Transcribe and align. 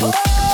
Whoa. 0.00 0.49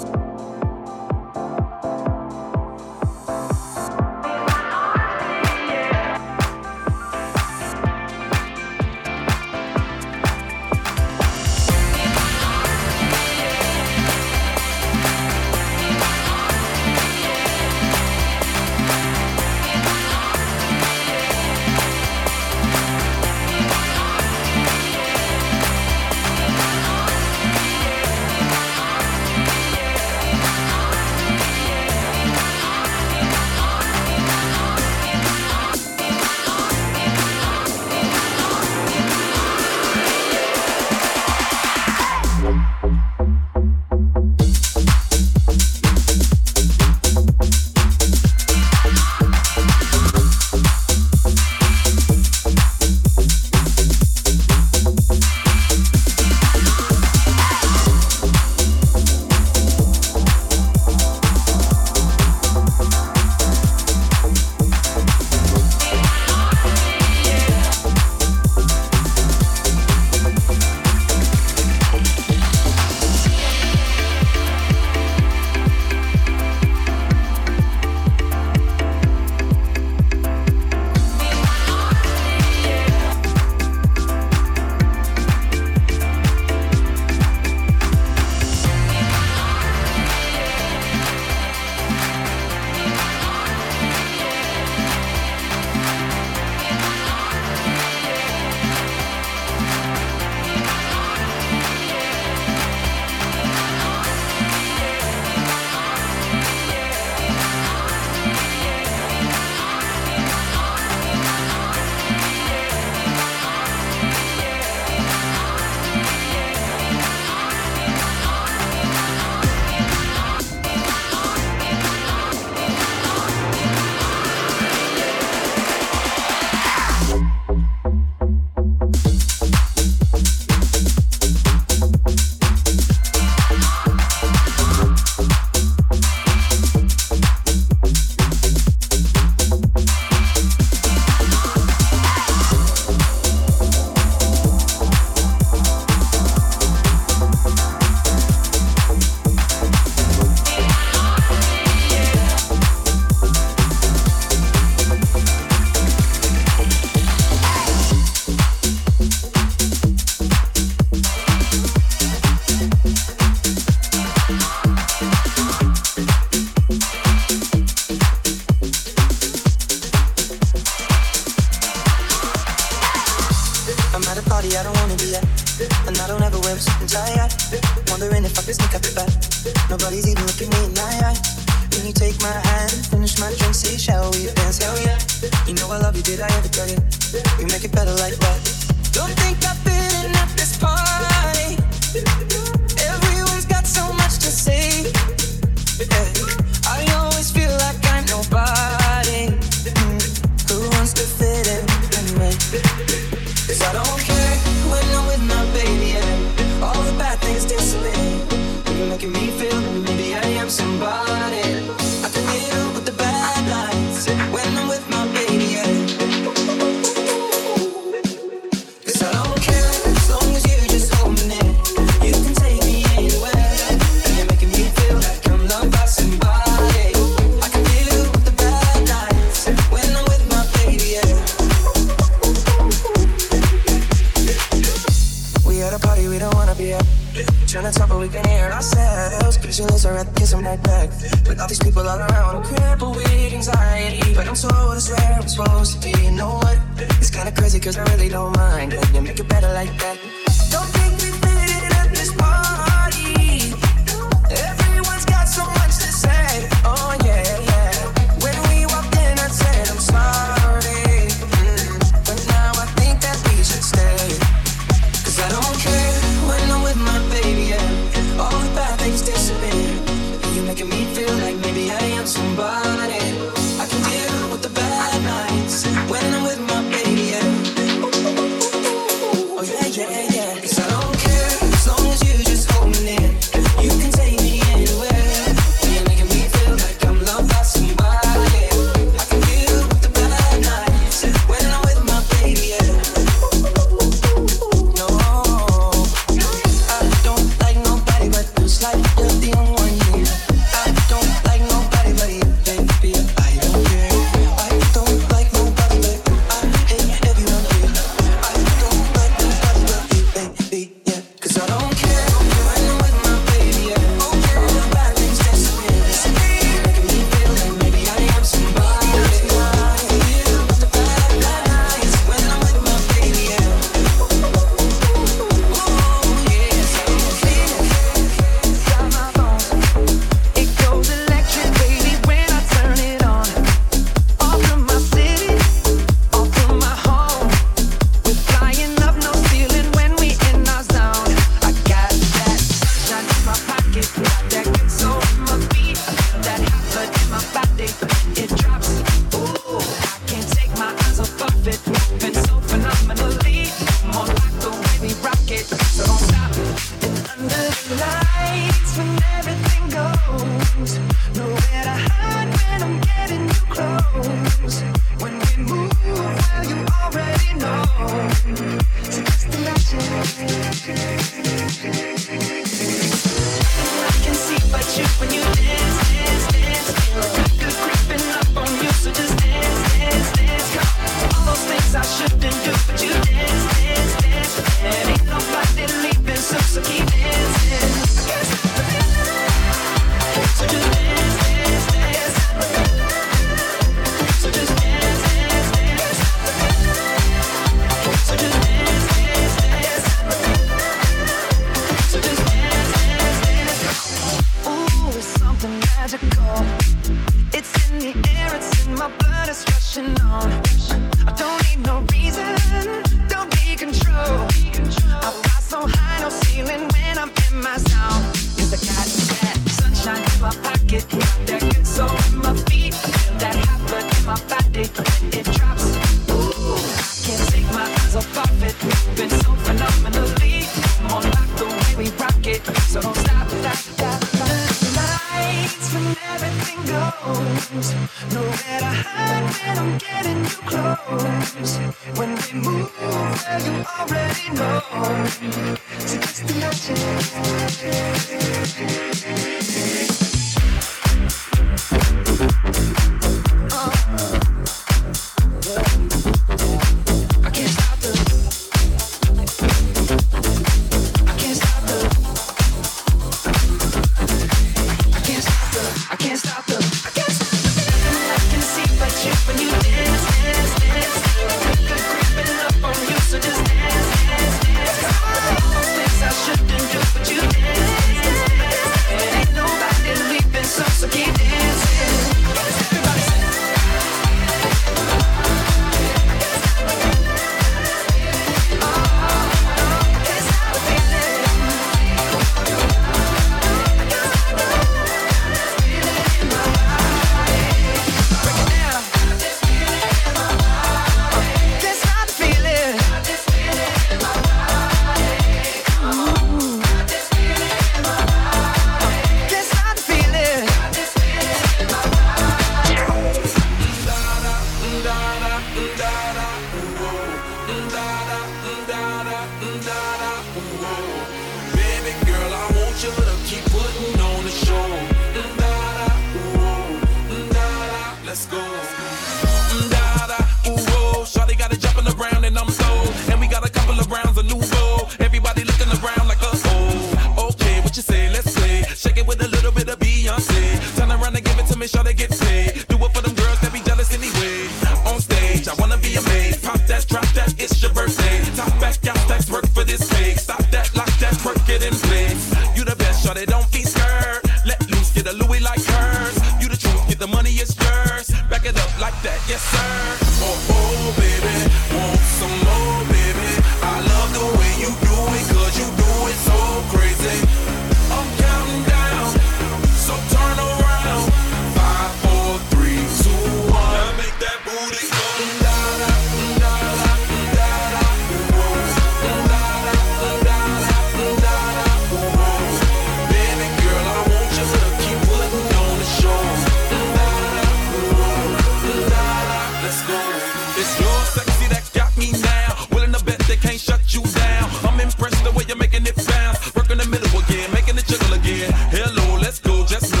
Let's 599.31 599.39
go, 599.39 599.65
just 599.65 600.00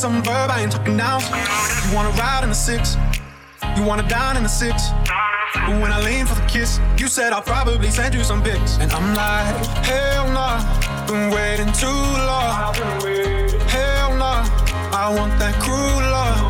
some 0.00 0.22
verb, 0.22 0.48
I 0.50 0.62
ain't 0.62 0.72
talking 0.72 0.96
down. 0.96 1.20
You 1.20 1.94
wanna 1.94 2.08
ride 2.16 2.42
in 2.42 2.48
the 2.48 2.54
six, 2.54 2.96
you 3.76 3.82
wanna 3.84 4.08
dine 4.08 4.34
in 4.38 4.42
the 4.42 4.48
six. 4.48 4.88
But 5.52 5.76
when 5.82 5.92
I 5.92 6.00
lean 6.00 6.24
for 6.24 6.36
the 6.36 6.46
kiss, 6.46 6.80
you 6.96 7.06
said 7.06 7.34
I'll 7.34 7.42
probably 7.42 7.90
send 7.90 8.14
you 8.14 8.24
some 8.24 8.42
pics. 8.42 8.78
And 8.78 8.90
I'm 8.92 9.12
like, 9.12 9.54
hell 9.84 10.26
nah, 10.32 10.64
been 11.06 11.28
waiting 11.28 11.70
too 11.74 12.00
long. 12.30 12.72
Hell 13.68 14.16
nah, 14.16 14.48
I 14.96 15.12
want 15.14 15.38
that 15.38 15.54
cruel 15.60 16.00
love. 16.16 16.48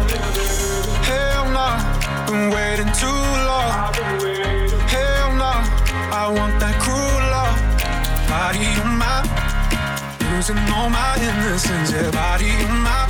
Hell 1.10 1.50
nah, 1.50 1.74
been 2.30 2.54
waiting 2.54 2.92
too 3.02 3.20
long. 3.50 3.74
Hell 4.94 5.34
nah, 5.34 5.66
I 6.14 6.30
want 6.30 6.54
that 6.62 6.78
cruel 6.78 7.22
love. 7.34 7.58
Body 8.30 8.62
on 8.78 8.94
my, 9.02 9.26
losing 10.30 10.56
all 10.70 10.88
my 10.88 11.18
innocence. 11.18 11.90
Yeah, 11.90 12.12
body 12.12 12.52
on 12.70 12.78
my. 12.82 13.09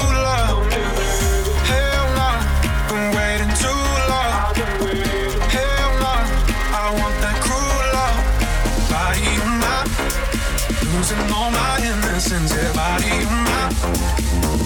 sends 12.21 12.51
it 12.51 12.75
body 12.75 13.09
on 13.25 13.43
my 13.49 13.73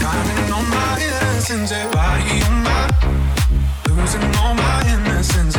Counting 0.04 0.52
on 0.52 0.70
my 0.70 1.00
innocence, 1.00 1.72
everybody 1.72 2.24
body 2.24 2.44
on 2.44 2.64
my 2.68 2.84
Losing 3.96 4.36
all 4.44 4.54
my 4.56 4.84
innocence, 4.94 5.56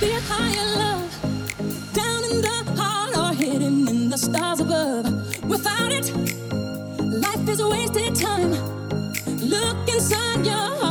be 0.00 0.12
a 0.12 0.20
higher 0.20 0.78
love 0.78 1.92
down 1.92 2.24
in 2.24 2.40
the 2.40 2.80
heart 2.80 3.14
or 3.18 3.34
hidden 3.36 3.86
in 3.86 4.08
the 4.08 4.16
stars 4.16 4.60
above. 4.60 5.04
Without 5.44 5.92
it, 5.92 6.10
life 7.02 7.46
is 7.46 7.60
a 7.60 7.68
wasted 7.68 8.14
time. 8.14 8.52
Look 9.40 9.88
inside 9.90 10.46
your 10.46 10.54
heart. 10.54 10.89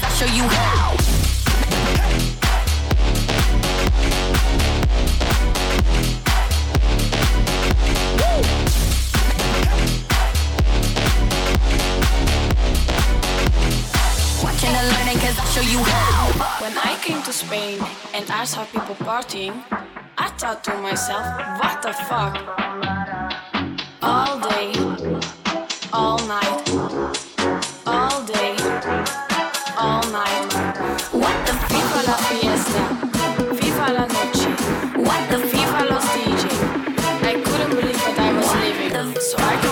cause 0.00 0.22
I 15.38 15.40
I'll 15.40 15.46
show 15.48 15.62
you 15.62 15.78
how. 15.82 16.26
When 16.60 16.76
I 16.78 16.96
came 17.02 17.22
to 17.22 17.32
Spain 17.32 17.80
and 18.14 18.30
I 18.30 18.44
saw 18.44 18.64
people 18.64 18.94
partying, 18.96 19.62
I 20.18 20.28
thought 20.38 20.62
to 20.64 20.74
myself, 20.78 21.24
what 21.60 21.82
the 21.82 21.92
fuck? 22.08 22.36
All 24.02 24.38
day, 24.40 24.72
all 25.92 26.18
night. 26.26 26.59
so 39.30 39.36
I 39.38 39.56
can 39.62 39.69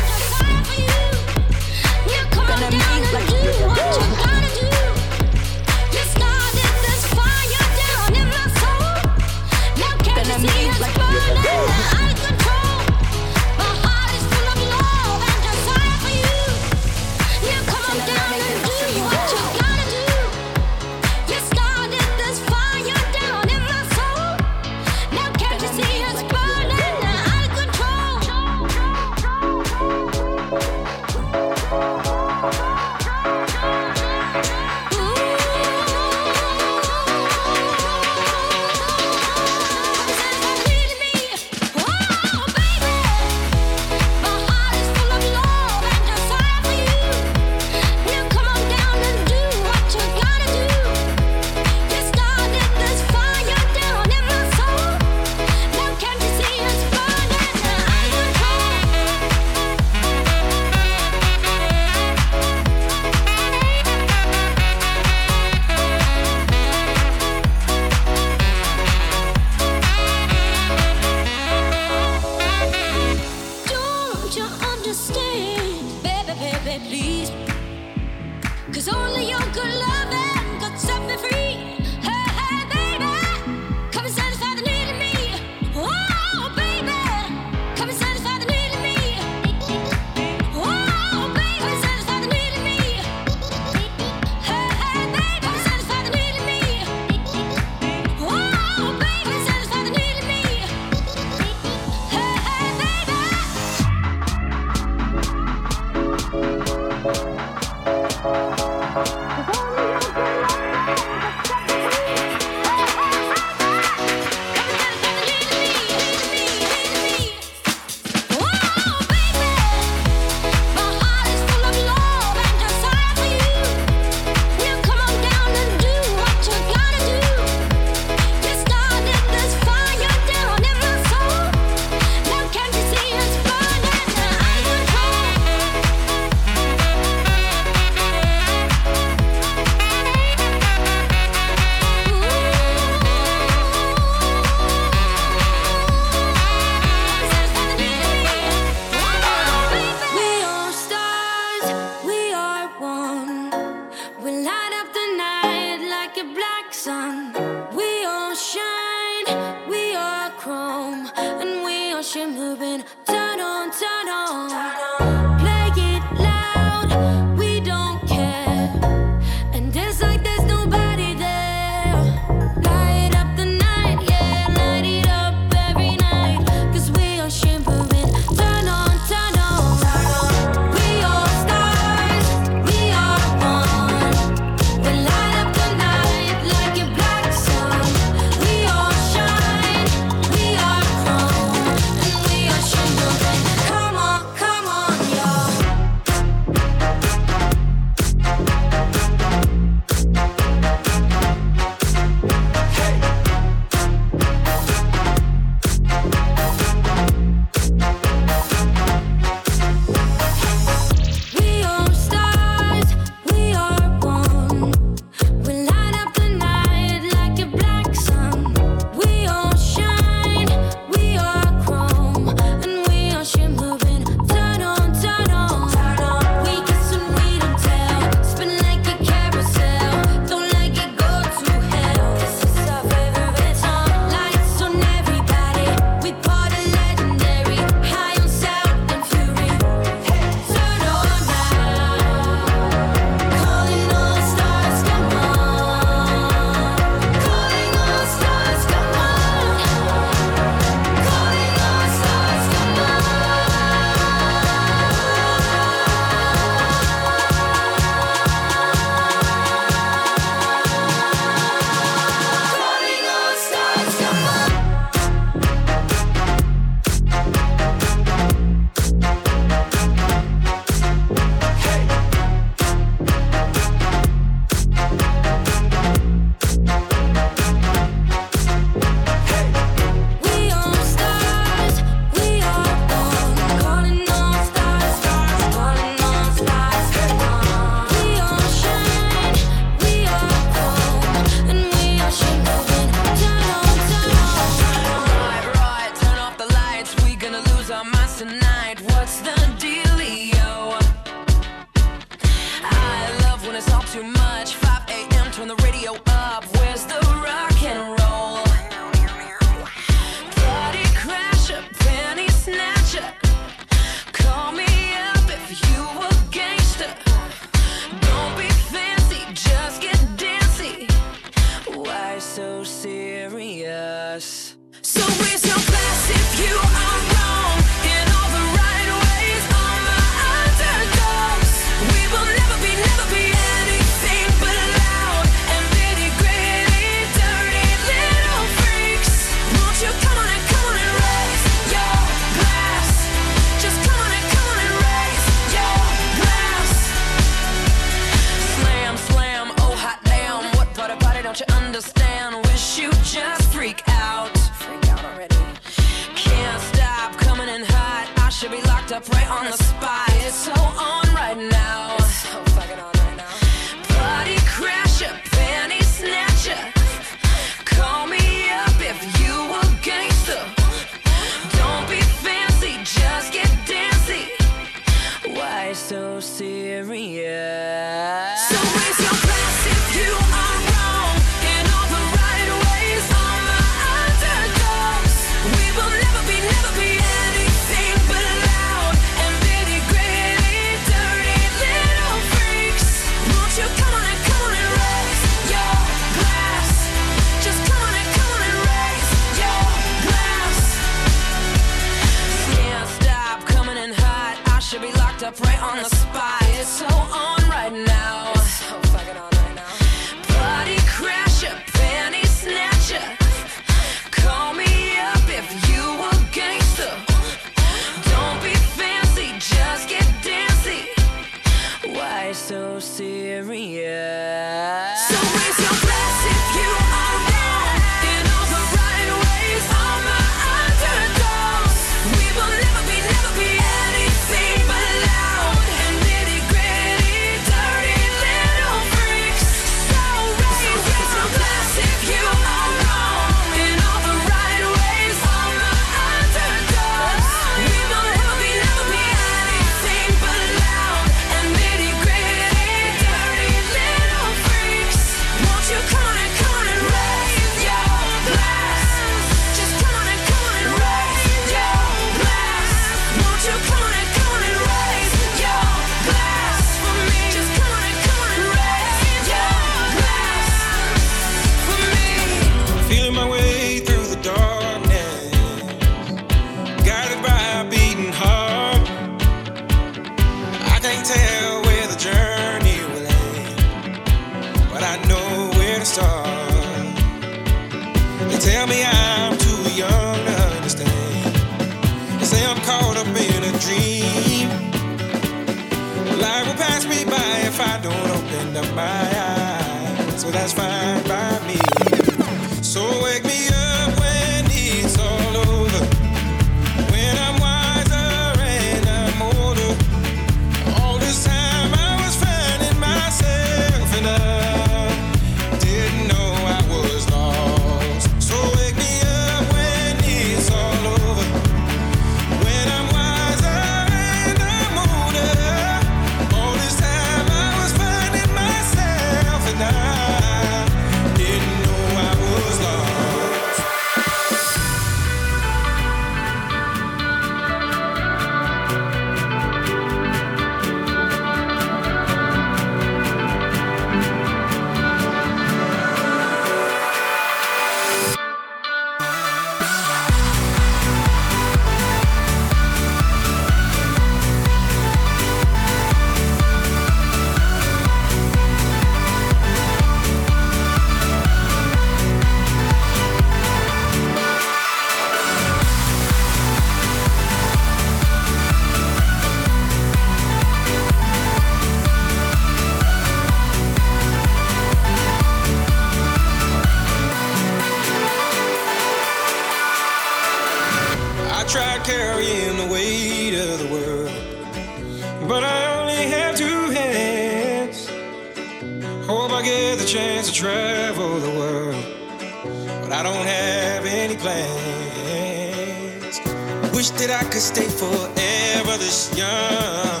wish 596.80 596.90
that 596.92 597.10
I 597.10 597.24
could 597.24 597.42
stay 597.42 597.68
forever 597.68 598.78
this 598.78 599.14
young. 599.14 600.00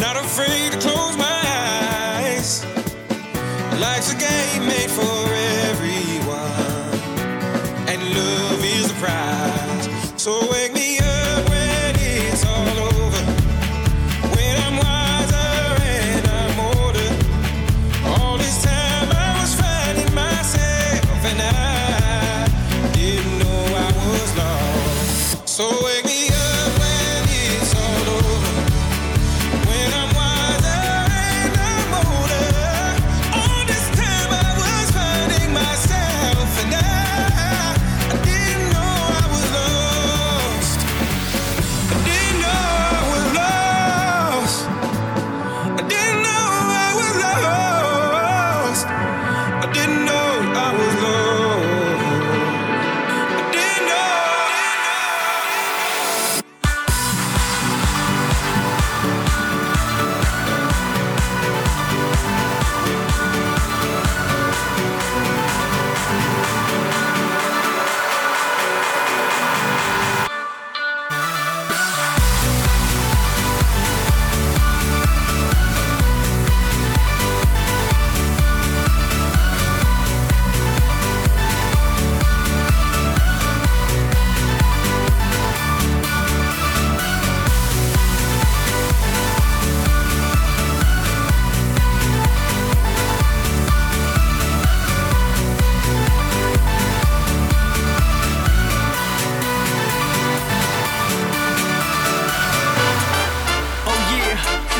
Not 0.00 0.16
afraid 0.16 0.72
to 0.72 0.78
close. 0.78 0.93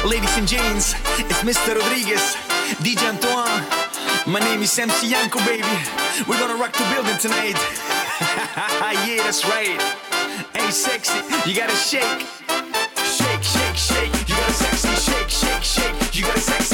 Ladies 0.05 0.36
and 0.36 0.46
gents, 0.46 0.92
it's 1.18 1.42
Mr. 1.42 1.74
Rodriguez, 1.80 2.36
DJ 2.84 3.09
Antoine. 3.09 3.64
My 4.30 4.38
name 4.38 4.61
is 4.61 4.78
MC 4.78 5.09
Yankoo, 5.09 5.38
baby. 5.46 5.64
We're 6.28 6.38
gonna 6.38 6.57
rock 6.57 6.74
the 6.74 6.84
building 6.92 7.16
tonight. 7.16 7.57
yeah, 9.09 9.22
that's 9.24 9.46
right. 9.46 9.80
Hey, 10.52 10.70
sexy, 10.70 11.18
you 11.48 11.57
gotta 11.57 11.74
shake. 11.74 12.20
Shake, 13.00 13.42
shake, 13.42 13.76
shake. 13.76 14.28
You 14.28 14.36
gotta 14.36 14.52
sexy 14.52 15.11
shake, 15.11 15.30
shake, 15.30 15.62
shake. 15.62 16.14
You 16.14 16.22
gotta 16.26 16.40
sexy. 16.40 16.74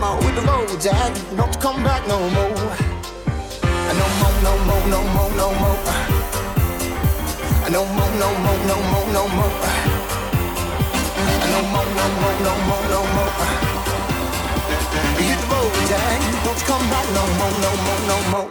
no 0.00 0.14
more. 0.14 0.24
With 0.24 0.34
the 0.34 0.42
road, 0.42 0.80
Jack, 0.80 1.12
don't 1.36 1.54
you 1.54 1.60
come 1.60 1.82
back 1.82 2.06
no 2.08 2.18
more. 2.18 2.54
No 4.00 4.06
more, 4.20 4.36
no 4.46 4.52
more, 4.66 4.84
no 4.88 5.00
more, 5.14 5.30
no 5.36 5.48
more. 5.60 5.78
No 7.70 7.84
more, 7.84 8.12
no 8.18 8.28
more, 8.44 8.60
no 8.66 8.76
more, 8.90 9.06
no 9.12 9.28
more. 9.36 9.52
No 11.52 11.60
more, 11.72 11.88
no 11.98 12.06
more, 12.20 12.36
no 12.46 12.54
more, 12.68 12.84
no 12.94 13.00
more. 13.14 13.32
Hit 15.18 15.38
the 15.40 15.46
road, 15.52 15.72
Jack, 15.88 16.20
don't 16.44 16.62
come 16.68 16.84
back 16.90 17.06
no 17.16 17.24
more, 17.38 17.54
no 17.64 17.70
more, 17.84 18.00
no 18.08 18.30
more. 18.30 18.50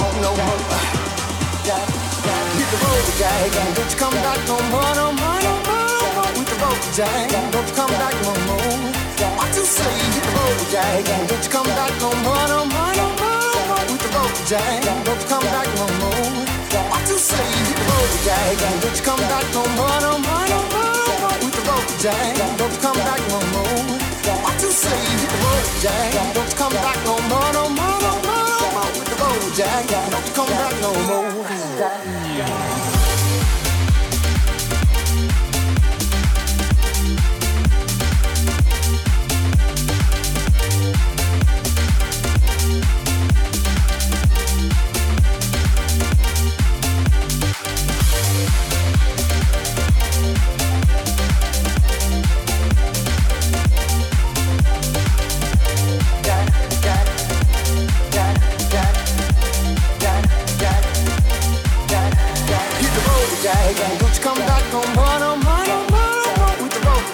The 3.17 3.27
don't 3.75 3.91
you 3.91 3.97
come 3.97 4.13
back 4.13 4.39
no 4.47 4.55
more, 4.71 4.93
no 4.95 5.11
more, 5.11 5.41
no 5.41 5.53
more, 5.65 5.89
no 5.99 6.09
more. 6.15 6.31
With 6.37 6.49
the 6.49 6.55
Jack, 6.95 7.31
don't 7.51 7.67
you 7.67 7.75
come 7.75 7.91
back 7.91 8.15
no 8.23 8.33
more. 8.47 8.91
What 9.37 9.55
you 9.55 9.65
say? 9.65 9.91
Hit 10.13 10.25
the 10.31 10.43
Jack, 10.71 11.07
don't 11.27 11.43
you 11.43 11.49
come 11.51 11.67
back 11.67 11.91
no 11.99 12.09
more, 12.23 12.47
no 12.47 12.65
more, 12.65 12.93
no 12.95 13.07
more, 13.19 13.41
no 13.51 13.61
more. 13.69 13.85
With 13.91 14.05
the 14.05 14.23
Jack, 14.47 14.83
don't 14.95 15.19
you 15.19 15.27
come 15.27 15.43
back 15.43 15.67
no 15.77 15.85
more. 16.01 16.41
What 16.89 17.07
you 17.09 17.17
say? 17.17 17.47
Hit 17.67 17.79
the 17.79 17.99
Jack, 18.25 18.83
don't 18.83 18.95
you 18.95 19.03
come 19.03 19.19
back 19.19 19.45
no 19.53 19.63
more, 19.77 19.99
no 20.01 20.11
more, 20.19 20.47
no 20.47 20.59
more, 20.71 20.95
no 21.01 21.15
more. 21.21 21.37
With 21.41 21.55
the 21.55 21.67
Jack, 22.07 22.37
don't 22.57 22.71
you 22.71 22.81
come 22.81 22.97
back 22.97 23.21
no 23.29 23.39
more. 23.41 23.81
What 31.37 31.51
you 31.51 31.57
say? 31.77 32.90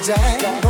die. 0.08 0.67